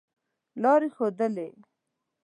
[0.61, 1.49] لاري ښودلې.